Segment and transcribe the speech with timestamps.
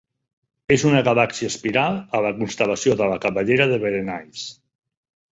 [0.75, 4.49] És una galàxia espiral a la constel·lació de la Cabellera de Berenice.